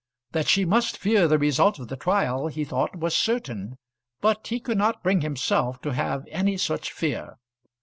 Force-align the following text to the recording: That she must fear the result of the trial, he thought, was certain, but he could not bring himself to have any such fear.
That 0.31 0.47
she 0.47 0.65
must 0.65 0.97
fear 0.97 1.27
the 1.27 1.37
result 1.37 1.77
of 1.77 1.87
the 1.87 1.95
trial, 1.95 2.47
he 2.47 2.63
thought, 2.65 2.95
was 2.95 3.15
certain, 3.15 3.77
but 4.19 4.47
he 4.47 4.59
could 4.59 4.79
not 4.79 5.03
bring 5.03 5.21
himself 5.21 5.79
to 5.81 5.93
have 5.93 6.25
any 6.31 6.57
such 6.57 6.91
fear. 6.91 7.37